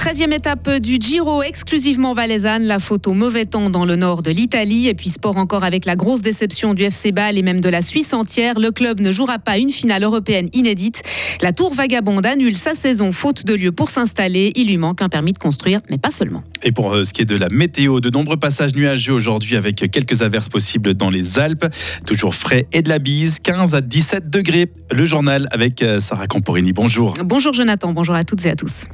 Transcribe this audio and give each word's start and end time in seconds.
13e 0.00 0.32
étape 0.32 0.78
du 0.78 0.96
Giro 0.98 1.42
exclusivement 1.42 2.14
valaisanne. 2.14 2.62
La 2.62 2.78
photo 2.78 3.12
mauvais 3.12 3.44
temps 3.44 3.68
dans 3.68 3.84
le 3.84 3.96
nord 3.96 4.22
de 4.22 4.30
l'Italie. 4.30 4.88
Et 4.88 4.94
puis 4.94 5.10
sport 5.10 5.36
encore 5.36 5.62
avec 5.62 5.84
la 5.84 5.94
grosse 5.94 6.22
déception 6.22 6.72
du 6.72 6.84
FC 6.84 7.12
Bâle 7.12 7.36
et 7.36 7.42
même 7.42 7.60
de 7.60 7.68
la 7.68 7.82
Suisse 7.82 8.14
entière. 8.14 8.58
Le 8.58 8.70
club 8.70 9.00
ne 9.00 9.12
jouera 9.12 9.38
pas 9.38 9.58
une 9.58 9.70
finale 9.70 10.02
européenne 10.02 10.48
inédite. 10.54 11.02
La 11.42 11.52
Tour 11.52 11.74
Vagabonde 11.74 12.24
annule 12.24 12.56
sa 12.56 12.72
saison 12.72 13.12
faute 13.12 13.44
de 13.44 13.52
lieu 13.52 13.72
pour 13.72 13.90
s'installer. 13.90 14.52
Il 14.56 14.68
lui 14.68 14.78
manque 14.78 15.02
un 15.02 15.10
permis 15.10 15.32
de 15.32 15.38
construire, 15.38 15.80
mais 15.90 15.98
pas 15.98 16.10
seulement. 16.10 16.42
Et 16.62 16.72
pour 16.72 16.94
euh, 16.94 17.04
ce 17.04 17.12
qui 17.12 17.20
est 17.20 17.26
de 17.26 17.36
la 17.36 17.50
météo, 17.50 18.00
de 18.00 18.08
nombreux 18.08 18.38
passages 18.38 18.74
nuageux 18.74 19.12
aujourd'hui 19.12 19.56
avec 19.56 19.90
quelques 19.90 20.22
averses 20.22 20.48
possibles 20.48 20.94
dans 20.94 21.10
les 21.10 21.38
Alpes. 21.38 21.66
Toujours 22.06 22.34
frais 22.34 22.66
et 22.72 22.80
de 22.80 22.88
la 22.88 23.00
bise. 23.00 23.38
15 23.38 23.74
à 23.74 23.82
17 23.82 24.30
degrés. 24.30 24.72
Le 24.90 25.04
journal 25.04 25.46
avec 25.50 25.82
euh, 25.82 26.00
Sarah 26.00 26.26
Camporini. 26.26 26.72
Bonjour. 26.72 27.12
Bonjour 27.22 27.52
Jonathan. 27.52 27.92
Bonjour 27.92 28.14
à 28.14 28.24
toutes 28.24 28.46
et 28.46 28.50
à 28.50 28.56
tous. 28.56 28.86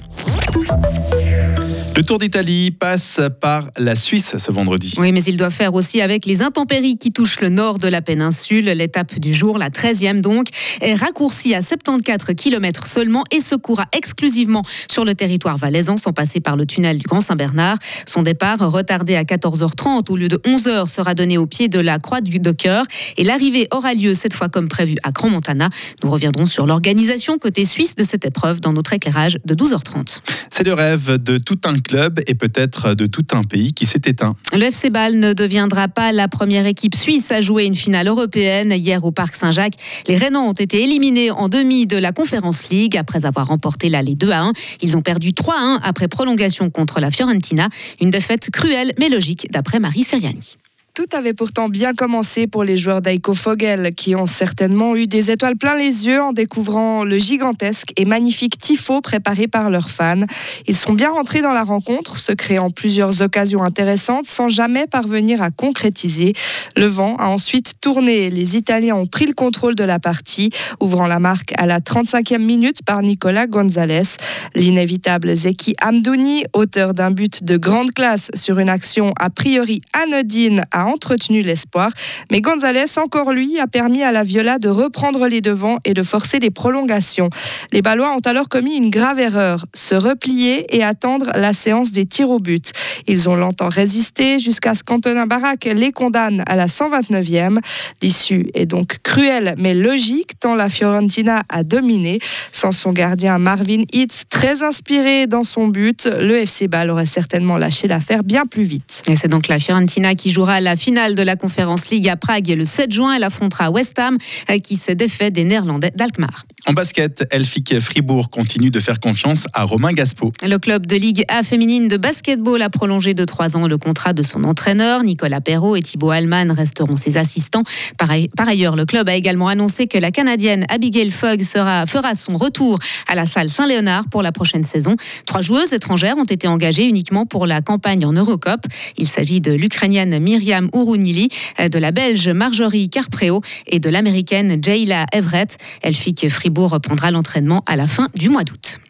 Podcast. 0.97 1.56
Le 1.97 2.03
Tour 2.03 2.19
d'Italie 2.19 2.73
passe 2.73 3.21
par 3.41 3.71
la 3.79 3.97
Suisse 3.97 4.35
ce 4.37 4.53
vendredi. 4.53 4.93
Oui, 4.99 5.13
mais 5.13 5.23
il 5.23 5.39
doit 5.39 5.49
faire 5.49 5.73
aussi 5.73 6.03
avec 6.03 6.27
les 6.27 6.43
intempéries 6.43 6.99
qui 6.99 7.11
touchent 7.11 7.41
le 7.41 7.49
nord 7.49 7.79
de 7.79 7.89
la 7.89 8.03
péninsule. 8.03 8.67
L'étape 8.67 9.19
du 9.19 9.33
jour, 9.33 9.57
la 9.57 9.71
13e 9.71 10.21
donc, 10.21 10.49
est 10.83 10.93
raccourcie 10.93 11.55
à 11.55 11.63
74 11.63 12.35
km 12.37 12.87
seulement 12.87 13.25
et 13.31 13.41
se 13.41 13.55
courra 13.55 13.87
exclusivement 13.97 14.61
sur 14.91 15.07
le 15.07 15.15
territoire 15.15 15.57
valaisan 15.57 15.97
sans 15.97 16.13
passer 16.13 16.39
par 16.39 16.55
le 16.55 16.67
tunnel 16.67 16.99
du 16.99 17.07
Grand 17.07 17.23
Saint-Bernard. 17.23 17.79
Son 18.05 18.23
départ, 18.23 18.59
retardé 18.71 19.17
à 19.17 19.23
14h30 19.23 20.11
au 20.11 20.17
lieu 20.17 20.29
de 20.29 20.37
11h, 20.37 20.91
sera 20.91 21.15
donné 21.15 21.39
au 21.39 21.47
pied 21.47 21.69
de 21.69 21.81
la 21.81 21.99
Croix 21.99 22.21
du 22.21 22.41
Docker 22.41 22.85
et 23.17 23.25
l'arrivée 23.25 23.69
aura 23.71 23.95
lieu 23.95 24.13
cette 24.13 24.35
fois 24.35 24.51
comme 24.51 24.69
prévu 24.69 24.97
à 25.03 25.13
Grand 25.13 25.31
Montana. 25.31 25.71
Nous 26.05 26.11
reviendrons 26.11 26.45
sur 26.45 26.67
l'organisation 26.67 27.39
côté 27.39 27.65
suisse 27.65 27.95
de 27.95 28.05
cette 28.05 28.27
épreuve 28.27 28.61
dans 28.61 28.75
notre 28.75 28.93
éclairage 28.93 29.39
de 29.47 29.55
12h30. 29.55 30.19
C'est 30.51 30.65
le 30.65 30.75
rêve 30.75 31.17
de 31.17 31.39
tout 31.39 31.59
un 31.65 31.79
club 31.87 32.21
et 32.27 32.35
peut-être 32.35 32.95
de 32.95 33.07
tout 33.07 33.25
un 33.33 33.43
pays 33.43 33.73
qui 33.73 33.87
s'est 33.87 34.03
éteint. 34.05 34.37
Le 34.53 34.65
FC 34.65 34.91
Bâle 34.91 35.19
ne 35.19 35.33
deviendra 35.33 35.89
pas 35.89 36.13
la 36.13 36.29
première 36.29 36.67
équipe 36.67 36.95
suisse 36.95 37.31
à 37.31 37.41
jouer 37.41 37.65
une 37.65 37.75
finale 37.75 38.09
européenne. 38.09 38.73
Hier 38.73 39.05
au 39.05 39.13
Parc 39.13 39.35
Saint-Jacques, 39.37 39.77
les 40.09 40.17
Rénans 40.17 40.49
ont 40.49 40.53
été 40.53 40.83
éliminés 40.83 41.31
en 41.31 41.49
demi 41.49 41.87
de 41.87 41.97
la 41.97 42.13
Conference 42.13 42.69
League 42.71 42.97
après 42.97 43.25
avoir 43.25 43.47
remporté 43.47 43.89
l'aller 43.89 44.15
2 44.15 44.31
à 44.31 44.43
1. 44.43 44.53
Ils 44.83 44.97
ont 44.97 45.03
perdu 45.03 45.33
3 45.33 45.55
à 45.55 45.59
1 45.59 45.81
après 45.83 46.09
prolongation 46.09 46.71
contre 46.71 47.01
la 47.01 47.11
Fiorentina. 47.11 47.69
Une 48.01 48.11
défaite 48.11 48.51
cruelle 48.51 48.93
mais 48.99 49.09
logique 49.09 49.47
d'après 49.51 49.79
Marie 49.79 50.03
Seriani. 50.03 50.57
Tout 50.97 51.05
avait 51.15 51.35
pourtant 51.35 51.69
bien 51.69 51.93
commencé 51.93 52.47
pour 52.47 52.65
les 52.65 52.79
joueurs 52.79 53.03
d'Aiko 53.03 53.35
Fogel, 53.35 53.95
qui 53.95 54.17
ont 54.17 54.25
certainement 54.25 54.97
eu 54.97 55.07
des 55.07 55.31
étoiles 55.31 55.59
plein 55.59 55.77
les 55.77 56.07
yeux 56.07 56.23
en 56.23 56.33
découvrant 56.33 57.05
le 57.05 57.19
gigantesque 57.19 57.93
et 57.99 58.07
magnifique 58.07 58.57
tifo 58.57 59.03
préparé 59.03 59.47
par 59.47 59.69
leurs 59.69 59.91
fans. 59.91 60.25
Ils 60.67 60.75
sont 60.75 60.95
bien 60.95 61.11
rentrés 61.11 61.43
dans 61.43 61.53
la 61.53 61.65
rencontre, 61.65 62.17
se 62.17 62.33
créant 62.33 62.71
plusieurs 62.71 63.21
occasions 63.21 63.63
intéressantes 63.63 64.25
sans 64.25 64.49
jamais 64.49 64.87
parvenir 64.87 65.43
à 65.43 65.51
concrétiser. 65.51 66.33
Le 66.79 66.87
vent 66.87 67.17
a 67.17 67.29
ensuite 67.29 67.75
tourné. 67.83 68.31
Les 68.31 68.57
Italiens 68.57 68.97
ont 68.97 69.05
pris 69.07 69.27
le 69.27 69.35
contrôle 69.35 69.75
de 69.75 69.85
la 69.85 69.99
partie, 69.99 70.49
ouvrant 70.81 71.09
la 71.09 71.19
marque 71.19 71.53
à 71.59 71.67
la 71.67 71.81
35e 71.81 72.39
minute 72.39 72.83
par 72.83 73.03
Nicolas 73.03 73.47
Gonzalez. 73.47 74.17
L'inévitable 74.55 75.37
Zeki 75.37 75.75
Amdouni, 75.83 76.45
auteur 76.55 76.95
d'un 76.95 77.11
but 77.11 77.45
de 77.45 77.59
grande 77.59 77.93
classe 77.93 78.31
sur 78.33 78.59
une 78.61 78.71
action 78.71 79.13
a 79.21 79.29
priori 79.29 79.83
anodine, 79.93 80.63
a 80.73 80.86
entretenu 80.87 81.43
l'espoir. 81.43 81.91
Mais 82.31 82.41
Gonzalez, 82.41 82.99
encore 82.99 83.33
lui, 83.33 83.59
a 83.59 83.67
permis 83.67 84.03
à 84.03 84.13
la 84.13 84.23
Viola 84.23 84.59
de 84.59 84.69
reprendre 84.69 85.27
les 85.29 85.41
devants 85.41 85.79
et 85.85 85.95
de 85.95 86.03
forcer 86.03 86.39
les 86.39 86.51
prolongations. 86.51 87.31
Les 87.73 87.83
Ballois 87.83 88.15
ont 88.17 88.21
alors 88.21 88.49
commis 88.49 88.77
une 88.77 88.91
grave 88.91 89.19
erreur, 89.19 89.67
se 89.75 89.95
replier 89.95 90.67
et 90.75 90.83
attendre 90.83 91.31
la 91.35 91.53
séance 91.53 91.93
des 91.93 92.07
tirs 92.07 92.31
au 92.31 92.39
but. 92.39 92.73
Ils 93.07 93.29
ont 93.29 93.37
longtemps 93.37 93.69
résisté 93.69 94.39
jusqu'à 94.39 94.75
ce 94.75 94.83
qu'Antonin 94.83 95.27
Barak 95.27 95.65
les 95.65 95.93
condamne 95.93 96.43
à 96.47 96.57
la 96.57 96.67
129e. 96.67 97.59
L'issue 98.03 98.51
est 98.55 98.67
donc 98.67 98.99
cruelle 99.03 99.55
mais 99.59 99.75
logique 99.75 100.39
tant 100.39 100.55
la 100.55 100.69
Fiorentina 100.69 101.43
a 101.49 101.63
dominé. 101.63 102.19
Sans 102.53 102.73
son 102.73 102.93
gardien 102.93 103.39
Marvin 103.39 103.83
Hitz, 103.93 104.25
très 104.31 104.63
inspiré 104.63 105.27
dans 105.27 105.45
son 105.45 105.69
but, 105.69 106.07
le 106.07 106.37
FC 106.37 106.69
Bâle 106.69 106.91
aurait 106.91 107.07
certainement 107.07 107.59
lâché 107.59 107.89
l'affaire 107.89 108.23
bien 108.23 108.45
plus 108.45 108.65
vite. 108.65 109.03
C'est 109.15 109.29
donc 109.29 109.49
la 109.49 109.59
Fiorentina 109.59 110.15
qui 110.15 110.31
jouera 110.31 110.61
la 110.61 110.76
finale 110.77 111.15
de 111.15 111.23
la 111.23 111.37
Conférence 111.37 111.91
League 111.91 112.09
à 112.09 112.17
Prague 112.17 112.49
le 112.49 112.65
7 112.65 112.93
juin. 112.93 113.15
Elle 113.15 113.25
affrontera 113.25 113.71
West 113.71 113.99
Ham 113.99 114.19
euh, 114.51 114.59
qui 114.59 114.77
s'est 114.77 114.95
défait 114.95 115.31
des 115.31 115.45
Néerlandais 115.45 115.93
d'Alkmaar. 115.95 116.47
En 116.69 116.73
basket, 116.73 117.25
Elfic 117.31 117.79
Fribourg 117.79 118.29
continue 118.29 118.71
de 118.71 118.81
faire 118.81 118.99
confiance 118.99 119.47
à 119.53 119.63
Romain 119.63 119.93
Gaspo. 119.93 120.33
Le 120.43 120.59
club 120.59 120.85
de 120.87 120.97
Ligue 120.97 121.25
A 121.29 121.45
féminine 121.45 121.87
de 121.87 121.97
basketball 121.97 122.61
a 122.61 122.69
prolongé 122.71 123.15
de 123.15 123.25
trois 123.25 123.57
ans 123.57 123.69
le 123.69 123.79
contrat 123.79 124.13
de 124.13 124.25
son 124.25 124.43
entraîneur. 124.43 125.05
Nicolas 125.05 125.41
Perrault 125.41 125.77
et 125.77 125.83
Thibaut 125.83 126.11
Allman 126.11 126.51
resteront 126.51 126.97
ses 126.97 127.19
assistants. 127.19 127.63
Par 127.99 128.49
ailleurs, 128.49 128.75
le 128.75 128.85
club 128.85 129.09
a 129.09 129.15
également 129.15 129.47
annoncé 129.47 129.87
que 129.87 129.97
la 129.97 130.11
Canadienne 130.11 130.65
Abigail 130.69 131.13
Fogg 131.13 131.41
fera 131.45 132.15
son 132.17 132.37
retour 132.37 132.81
à 133.07 133.15
la 133.15 133.27
salle 133.27 133.49
Saint-Léonard 133.49 134.09
pour 134.11 134.25
la 134.25 134.33
prochaine 134.33 134.65
saison. 134.65 134.97
Trois 135.25 135.43
joueuses 135.43 135.73
étrangères 135.73 136.17
ont 136.19 136.25
été 136.25 136.49
engagées 136.49 136.85
uniquement 136.85 137.27
pour 137.27 137.47
la 137.47 137.61
campagne 137.61 138.05
en 138.05 138.13
Eurocup. 138.13 138.67
Il 138.99 139.07
s'agit 139.07 139.41
de 139.41 139.53
l'Ukrainienne 139.53 140.19
Myriam 140.19 140.69
Urunili, 140.75 141.29
de 141.61 141.79
la 141.79 141.93
Belge 141.93 142.29
Marjorie 142.29 142.91
Carpreo 142.91 143.41
et 143.69 143.79
de 143.79 143.89
l'Américaine 143.89 144.59
Jayla 144.61 145.07
Everett. 145.13 145.59
Elfic 145.83 146.29
Fribourg 146.29 146.56
reprendra 146.65 147.11
l'entraînement 147.11 147.63
à 147.67 147.77
la 147.77 147.87
fin 147.87 148.09
du 148.15 148.29
mois 148.29 148.45
d'août. 148.45 148.81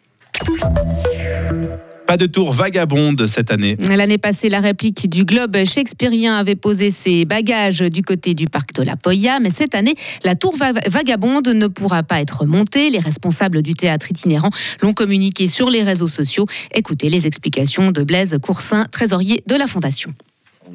Pas 2.07 2.15
de 2.15 2.25
tour 2.25 2.53
vagabonde 2.53 3.27
cette 3.27 3.51
année. 3.51 3.75
L'année 3.79 4.17
passée, 4.17 4.47
la 4.47 4.61
réplique 4.61 5.09
du 5.09 5.25
globe 5.25 5.57
shakespearien 5.65 6.37
avait 6.37 6.55
posé 6.55 6.89
ses 6.89 7.25
bagages 7.25 7.81
du 7.81 8.01
côté 8.01 8.33
du 8.33 8.45
parc 8.45 8.73
de 8.75 8.81
la 8.81 8.95
Poya, 8.95 9.41
mais 9.41 9.49
cette 9.49 9.75
année, 9.75 9.95
la 10.23 10.35
tour 10.35 10.55
vagabonde 10.55 11.49
ne 11.49 11.67
pourra 11.67 12.03
pas 12.03 12.21
être 12.21 12.45
montée. 12.45 12.89
Les 12.89 12.99
responsables 12.99 13.61
du 13.61 13.73
théâtre 13.73 14.09
itinérant 14.09 14.51
l'ont 14.81 14.93
communiqué 14.93 15.47
sur 15.47 15.69
les 15.69 15.83
réseaux 15.83 16.07
sociaux. 16.07 16.45
Écoutez 16.73 17.09
les 17.09 17.27
explications 17.27 17.91
de 17.91 18.03
Blaise 18.03 18.37
Coursin, 18.41 18.85
trésorier 18.89 19.43
de 19.45 19.55
la 19.55 19.67
Fondation. 19.67 20.13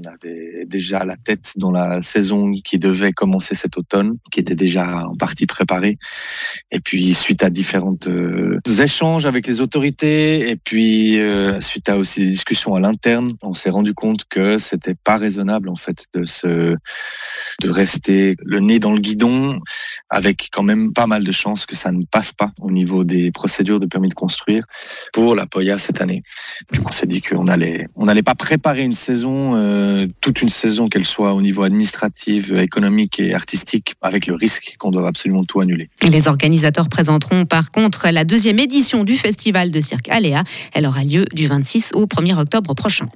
On 0.04 0.10
avait 0.10 0.64
déjà 0.66 1.04
la 1.04 1.16
tête 1.16 1.52
dans 1.56 1.70
la 1.70 2.02
saison 2.02 2.52
qui 2.64 2.78
devait 2.78 3.12
commencer 3.12 3.54
cet 3.54 3.76
automne, 3.76 4.16
qui 4.30 4.40
était 4.40 4.54
déjà 4.54 5.06
en 5.06 5.16
partie 5.16 5.46
préparée. 5.46 5.98
Et 6.70 6.80
puis 6.80 7.14
suite 7.14 7.42
à 7.42 7.50
différentes 7.50 8.06
euh, 8.08 8.60
échanges 8.80 9.26
avec 9.26 9.46
les 9.46 9.60
autorités, 9.60 10.50
et 10.50 10.56
puis 10.56 11.20
euh, 11.20 11.60
suite 11.60 11.88
à 11.88 11.98
aussi 11.98 12.20
des 12.20 12.30
discussions 12.30 12.74
à 12.74 12.80
l'interne, 12.80 13.32
on 13.42 13.54
s'est 13.54 13.70
rendu 13.70 13.94
compte 13.94 14.24
que 14.28 14.58
c'était 14.58 14.94
pas 14.94 15.16
raisonnable 15.16 15.68
en 15.68 15.76
fait 15.76 16.06
de 16.14 16.24
se 16.24 16.76
de 17.60 17.70
rester 17.70 18.36
le 18.42 18.60
nez 18.60 18.78
dans 18.78 18.92
le 18.92 19.00
guidon, 19.00 19.60
avec 20.10 20.48
quand 20.52 20.62
même 20.62 20.92
pas 20.92 21.06
mal 21.06 21.22
de 21.24 21.32
chances 21.32 21.66
que 21.66 21.76
ça 21.76 21.92
ne 21.92 22.04
passe 22.04 22.32
pas 22.32 22.50
au 22.60 22.70
niveau 22.70 23.04
des 23.04 23.30
procédures 23.30 23.80
de 23.80 23.86
permis 23.86 24.08
de 24.08 24.14
construire 24.14 24.64
pour 25.12 25.34
la 25.34 25.46
Poya 25.46 25.78
cette 25.78 26.00
année. 26.00 26.22
Du 26.72 26.80
coup, 26.80 26.86
on 26.88 26.92
s'est 26.92 27.06
dit 27.06 27.20
qu'on 27.20 27.48
allait 27.48 27.86
on 27.94 28.06
n'allait 28.06 28.22
pas 28.22 28.34
préparer 28.34 28.82
une 28.82 28.94
saison. 28.94 29.54
Euh, 29.54 29.91
toute 30.20 30.42
une 30.42 30.48
saison, 30.48 30.88
qu'elle 30.88 31.04
soit 31.04 31.34
au 31.34 31.42
niveau 31.42 31.62
administratif, 31.62 32.50
économique 32.52 33.20
et 33.20 33.34
artistique, 33.34 33.94
avec 34.02 34.26
le 34.26 34.34
risque 34.34 34.76
qu'on 34.78 34.90
doit 34.90 35.06
absolument 35.06 35.44
tout 35.44 35.60
annuler. 35.60 35.88
Les 36.08 36.28
organisateurs 36.28 36.88
présenteront 36.88 37.44
par 37.44 37.70
contre 37.70 38.08
la 38.10 38.24
deuxième 38.24 38.58
édition 38.58 39.04
du 39.04 39.16
festival 39.16 39.70
de 39.70 39.80
cirque 39.80 40.08
Aléa. 40.08 40.44
Elle 40.72 40.86
aura 40.86 41.04
lieu 41.04 41.24
du 41.32 41.46
26 41.46 41.92
au 41.94 42.06
1er 42.06 42.38
octobre 42.38 42.74
prochain. 42.74 43.08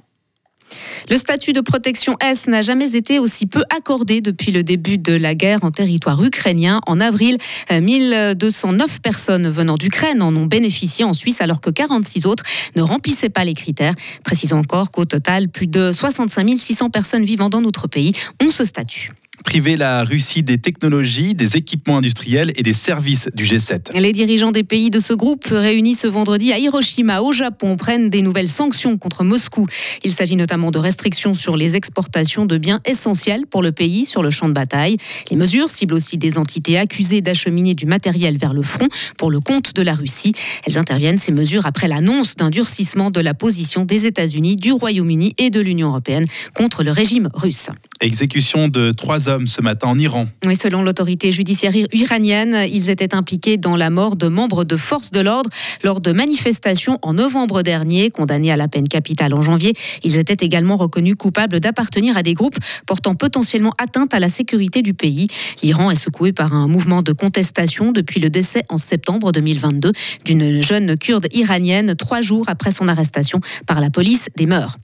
Le 1.09 1.17
statut 1.17 1.53
de 1.53 1.61
protection 1.61 2.17
S 2.21 2.47
n'a 2.47 2.61
jamais 2.61 2.95
été 2.95 3.19
aussi 3.19 3.45
peu 3.45 3.63
accordé 3.75 4.21
depuis 4.21 4.51
le 4.51 4.63
début 4.63 4.97
de 4.97 5.13
la 5.13 5.35
guerre 5.35 5.63
en 5.63 5.71
territoire 5.71 6.23
ukrainien. 6.23 6.79
En 6.87 6.99
avril, 6.99 7.37
1209 7.71 9.01
personnes 9.01 9.49
venant 9.49 9.75
d'Ukraine 9.75 10.21
en 10.21 10.35
ont 10.35 10.45
bénéficié 10.45 11.05
en 11.05 11.13
Suisse 11.13 11.41
alors 11.41 11.61
que 11.61 11.69
46 11.69 12.25
autres 12.25 12.43
ne 12.75 12.81
remplissaient 12.81 13.29
pas 13.29 13.45
les 13.45 13.53
critères. 13.53 13.93
Précisons 14.23 14.59
encore 14.59 14.91
qu'au 14.91 15.05
total, 15.05 15.49
plus 15.49 15.67
de 15.67 15.91
65 15.91 16.57
600 16.57 16.89
personnes 16.89 17.25
vivant 17.25 17.49
dans 17.49 17.61
notre 17.61 17.87
pays 17.87 18.13
ont 18.43 18.51
ce 18.51 18.65
statut 18.65 19.11
priver 19.47 19.77
la 19.77 20.03
Russie 20.03 20.43
des 20.43 20.57
technologies, 20.59 21.33
des 21.33 21.57
équipements 21.57 21.97
industriels 21.97 22.51
et 22.55 22.63
des 22.63 22.73
services 22.73 23.29
du 23.33 23.43
G7. 23.43 23.97
Les 23.99 24.13
dirigeants 24.13 24.51
des 24.51 24.63
pays 24.63 24.91
de 24.91 24.99
ce 24.99 25.13
groupe 25.13 25.45
réunis 25.49 25.95
ce 25.95 26.05
vendredi 26.05 26.51
à 26.53 26.59
Hiroshima 26.59 27.21
au 27.21 27.31
Japon 27.31 27.77
prennent 27.77 28.09
des 28.09 28.21
nouvelles 28.21 28.49
sanctions 28.49 28.97
contre 28.97 29.23
Moscou. 29.23 29.65
Il 30.03 30.13
s'agit 30.13 30.35
notamment 30.35 30.69
de 30.69 30.77
restrictions 30.77 31.33
sur 31.33 31.57
les 31.57 31.75
exportations 31.75 32.45
de 32.45 32.57
biens 32.57 32.81
essentiels 32.85 33.47
pour 33.49 33.63
le 33.63 33.71
pays 33.71 34.05
sur 34.05 34.21
le 34.21 34.29
champ 34.29 34.47
de 34.47 34.53
bataille. 34.53 34.97
Les 35.31 35.37
mesures 35.37 35.71
ciblent 35.71 35.93
aussi 35.93 36.17
des 36.17 36.37
entités 36.37 36.77
accusées 36.77 37.21
d'acheminer 37.21 37.73
du 37.73 37.85
matériel 37.85 38.37
vers 38.37 38.53
le 38.53 38.63
front 38.63 38.89
pour 39.17 39.31
le 39.31 39.39
compte 39.39 39.73
de 39.73 39.81
la 39.81 39.93
Russie. 39.93 40.33
Elles 40.65 40.77
interviennent 40.77 41.19
ces 41.19 41.31
mesures 41.31 41.65
après 41.65 41.87
l'annonce 41.87 42.35
d'un 42.35 42.49
durcissement 42.49 43.11
de 43.11 43.21
la 43.21 43.33
position 43.33 43.85
des 43.85 44.05
États-Unis, 44.05 44.57
du 44.57 44.73
Royaume-Uni 44.73 45.35
et 45.37 45.49
de 45.49 45.61
l'Union 45.61 45.87
européenne 45.87 46.25
contre 46.53 46.83
le 46.83 46.91
régime 46.91 47.29
russe. 47.33 47.69
Exécution 47.99 48.67
de 48.67 48.91
trois 48.91 49.07
trois 49.07 49.36
ce 49.45 49.61
matin 49.61 49.89
en 49.89 49.99
Iran. 49.99 50.25
Selon 50.57 50.81
l'autorité 50.81 51.31
judiciaire 51.31 51.73
iranienne, 51.93 52.65
ils 52.71 52.89
étaient 52.89 53.13
impliqués 53.13 53.57
dans 53.57 53.75
la 53.75 53.89
mort 53.89 54.15
de 54.15 54.27
membres 54.27 54.63
de 54.63 54.75
forces 54.75 55.11
de 55.11 55.19
l'ordre 55.19 55.49
lors 55.83 56.01
de 56.01 56.11
manifestations 56.11 56.97
en 57.01 57.13
novembre 57.13 57.61
dernier, 57.61 58.09
condamnés 58.09 58.51
à 58.51 58.55
la 58.55 58.67
peine 58.67 58.87
capitale 58.87 59.33
en 59.33 59.41
janvier. 59.41 59.73
Ils 60.03 60.17
étaient 60.17 60.45
également 60.45 60.77
reconnus 60.77 61.15
coupables 61.15 61.59
d'appartenir 61.59 62.17
à 62.17 62.23
des 62.23 62.33
groupes 62.33 62.57
portant 62.85 63.13
potentiellement 63.13 63.73
atteinte 63.77 64.13
à 64.13 64.19
la 64.19 64.29
sécurité 64.29 64.81
du 64.81 64.93
pays. 64.93 65.27
L'Iran 65.61 65.91
est 65.91 65.95
secoué 65.95 66.31
par 66.31 66.53
un 66.53 66.67
mouvement 66.67 67.01
de 67.01 67.11
contestation 67.11 67.91
depuis 67.91 68.19
le 68.19 68.29
décès 68.29 68.63
en 68.69 68.77
septembre 68.77 69.31
2022 69.31 69.91
d'une 70.25 70.61
jeune 70.61 70.97
kurde 70.97 71.27
iranienne, 71.33 71.95
trois 71.95 72.21
jours 72.21 72.45
après 72.47 72.71
son 72.71 72.87
arrestation 72.87 73.41
par 73.65 73.81
la 73.81 73.89
police 73.89 74.29
des 74.35 74.45
mœurs. 74.45 74.77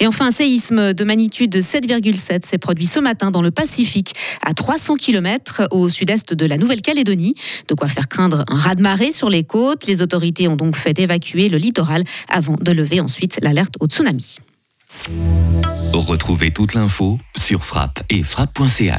Et 0.00 0.06
enfin, 0.06 0.28
un 0.28 0.30
séisme 0.30 0.94
de 0.94 1.04
magnitude 1.04 1.54
7,7 1.54 2.46
s'est 2.46 2.58
produit 2.58 2.86
ce 2.86 2.98
matin 2.98 3.30
dans 3.30 3.42
le 3.42 3.50
Pacifique, 3.50 4.14
à 4.42 4.54
300 4.54 4.96
km 4.96 5.68
au 5.70 5.90
sud-est 5.90 6.32
de 6.32 6.46
la 6.46 6.56
Nouvelle-Calédonie. 6.56 7.34
De 7.68 7.74
quoi 7.74 7.88
faire 7.88 8.08
craindre 8.08 8.44
un 8.48 8.58
raz-de-marée 8.58 9.12
sur 9.12 9.28
les 9.28 9.44
côtes. 9.44 9.86
Les 9.86 10.00
autorités 10.00 10.48
ont 10.48 10.56
donc 10.56 10.76
fait 10.76 10.98
évacuer 10.98 11.50
le 11.50 11.58
littoral 11.58 12.02
avant 12.28 12.56
de 12.58 12.72
lever 12.72 13.00
ensuite 13.00 13.38
l'alerte 13.42 13.74
au 13.80 13.86
tsunami. 13.86 14.38
Retrouvez 15.92 16.50
toute 16.50 16.74
l'info 16.74 17.18
sur 17.36 17.62
frappe 17.62 18.02
et 18.08 18.22
frappe.ch. 18.22 18.96